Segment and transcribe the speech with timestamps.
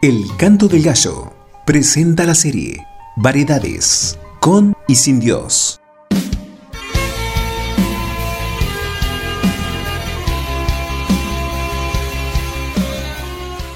[0.00, 1.32] El Canto del Gallo
[1.66, 2.86] presenta la serie
[3.16, 5.80] Variedades con y sin Dios.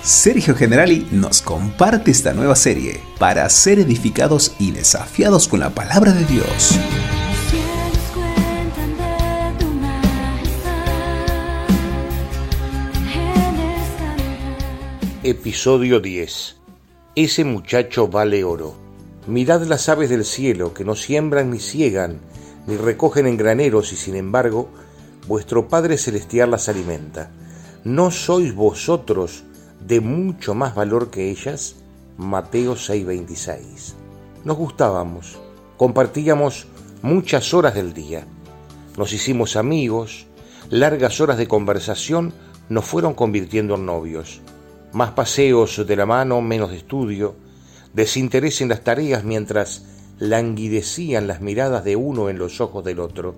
[0.05, 6.13] Sergio Generali nos comparte esta nueva serie para ser edificados y desafiados con la palabra
[6.13, 6.79] de Dios.
[15.25, 16.57] Episodio 10
[17.15, 18.75] Ese muchacho vale oro.
[19.29, 22.19] Mirad las aves del cielo, que no siembran ni ciegan,
[22.67, 24.69] ni recogen en graneros, y sin embargo,
[25.29, 27.31] vuestro Padre Celestial las alimenta.
[27.85, 29.45] ¿No sois vosotros
[29.87, 31.77] de mucho más valor que ellas?
[32.17, 33.95] Mateo 6:26.
[34.43, 35.39] Nos gustábamos,
[35.77, 36.67] compartíamos
[37.01, 38.27] muchas horas del día,
[38.99, 40.27] nos hicimos amigos,
[40.69, 42.35] largas horas de conversación
[42.69, 44.41] nos fueron convirtiendo en novios
[44.93, 47.35] más paseos de la mano, menos estudio,
[47.93, 49.85] desinterés en las tareas mientras
[50.19, 53.35] languidecían las miradas de uno en los ojos del otro,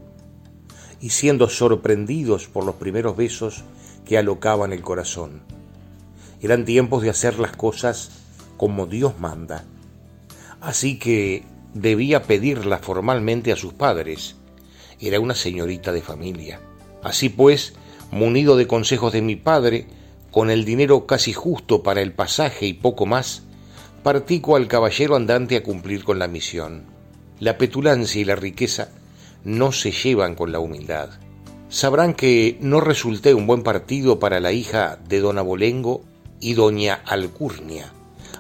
[1.01, 3.65] y siendo sorprendidos por los primeros besos
[4.05, 5.43] que alocaban el corazón.
[6.41, 8.11] Eran tiempos de hacer las cosas
[8.57, 9.65] como Dios manda.
[10.61, 14.37] Así que debía pedirla formalmente a sus padres.
[15.01, 16.61] Era una señorita de familia.
[17.03, 17.75] Así pues,
[18.11, 19.87] munido de consejos de mi padre,
[20.35, 23.45] con el dinero casi justo para el pasaje y poco más,
[24.03, 26.87] partí al caballero andante a cumplir con la misión.
[27.39, 28.89] La petulancia y la riqueza
[29.45, 31.11] no se llevan con la humildad.
[31.69, 36.03] Sabrán que no resulté un buen partido para la hija de don Abolengo
[36.41, 37.93] y doña Alcurnia,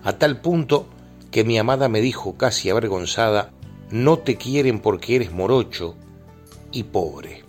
[0.02, 0.88] a tal punto
[1.30, 3.52] que mi amada me dijo casi avergonzada,
[3.92, 5.94] no te quieren porque eres morocho
[6.72, 7.44] y pobre.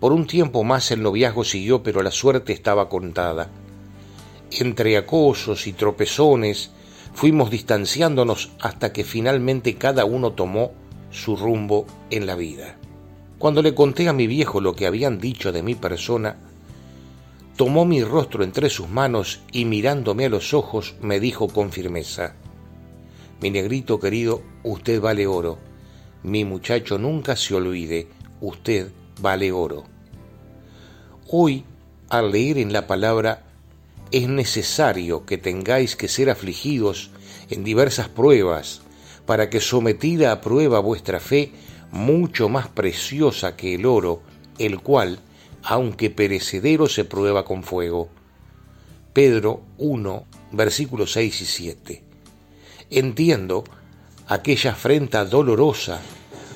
[0.00, 3.50] Por un tiempo más el noviazgo siguió, pero la suerte estaba contada
[4.60, 6.70] entre acosos y tropezones,
[7.14, 10.72] fuimos distanciándonos hasta que finalmente cada uno tomó
[11.10, 12.76] su rumbo en la vida.
[13.38, 16.36] Cuando le conté a mi viejo lo que habían dicho de mi persona,
[17.56, 22.34] tomó mi rostro entre sus manos y mirándome a los ojos me dijo con firmeza,
[23.40, 25.58] Mi negrito querido, usted vale oro.
[26.22, 28.08] Mi muchacho nunca se olvide,
[28.40, 29.84] usted vale oro.
[31.28, 31.64] Hoy,
[32.08, 33.43] al leer en la palabra
[34.14, 37.10] es necesario que tengáis que ser afligidos
[37.50, 38.80] en diversas pruebas,
[39.26, 41.50] para que sometida a prueba vuestra fe,
[41.90, 44.22] mucho más preciosa que el oro,
[44.58, 45.18] el cual,
[45.64, 48.08] aunque perecedero, se prueba con fuego.
[49.12, 52.02] Pedro 1, versículos 6 y 7.
[52.90, 53.64] Entiendo
[54.28, 56.00] aquella afrenta dolorosa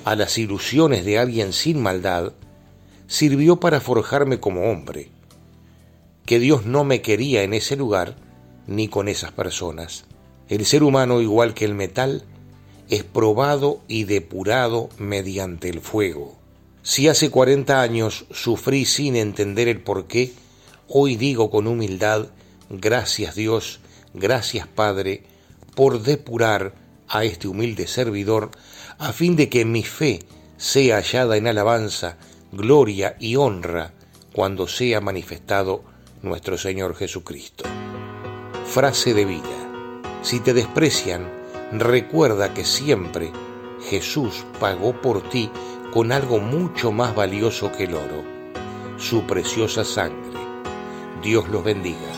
[0.05, 2.35] a las ilusiones de alguien sin maldad,
[3.09, 5.18] sirvió para forjarme como hombre
[6.29, 8.15] que Dios no me quería en ese lugar
[8.67, 10.05] ni con esas personas.
[10.51, 12.23] El ser humano, igual que el metal,
[12.91, 16.37] es probado y depurado mediante el fuego.
[16.83, 20.35] Si hace 40 años sufrí sin entender el por qué,
[20.87, 22.27] hoy digo con humildad,
[22.69, 23.81] gracias Dios,
[24.13, 25.23] gracias Padre,
[25.75, 26.75] por depurar
[27.09, 28.51] a este humilde servidor,
[28.99, 30.19] a fin de que mi fe
[30.59, 32.19] sea hallada en alabanza,
[32.53, 33.95] gloria y honra
[34.35, 35.85] cuando sea manifestado
[36.23, 37.65] nuestro Señor Jesucristo.
[38.67, 40.13] Frase de vida.
[40.23, 41.31] Si te desprecian,
[41.73, 43.33] recuerda que siempre
[43.89, 45.51] Jesús pagó por ti
[45.93, 48.25] con algo mucho más valioso que el oro,
[48.99, 50.39] su preciosa sangre.
[51.23, 52.18] Dios los bendiga.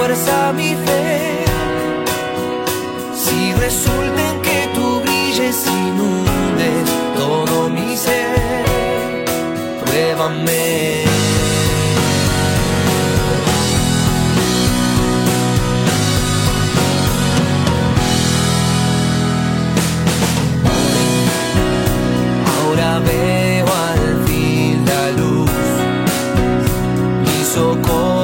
[0.00, 1.44] Fuerza mi fe.
[3.14, 6.88] Si resulta en que tú brilles, inundes
[7.18, 9.14] todo mi ser,
[9.84, 11.04] pruébame.
[22.56, 25.50] Ahora veo al fin la luz,
[27.22, 28.19] mi socorro.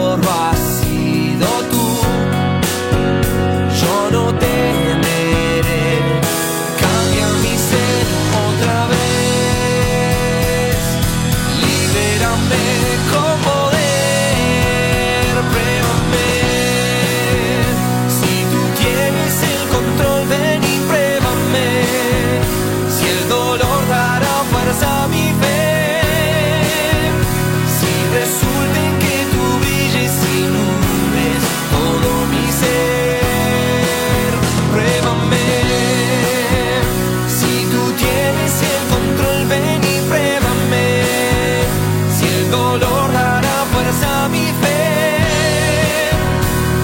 [42.86, 45.18] retornará fuerza a mi fe.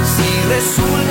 [0.04, 1.01] Si resulta